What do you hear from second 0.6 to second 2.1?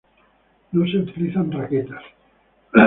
No se utilizan raquetas.